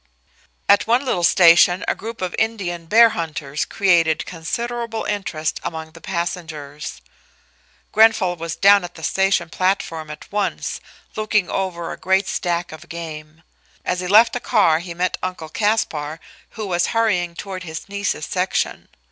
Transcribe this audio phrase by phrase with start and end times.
[0.67, 6.01] At one little station a group of Indian bear hunters created considerable interest among the
[6.01, 7.01] passengers.
[7.91, 10.81] Grenfall was down at the station platform at once,
[11.15, 13.43] looking over a great stack of game.
[13.85, 16.19] As he left the car he met Uncle Caspar,
[16.57, 18.87] who was hurrying toward his niece's section.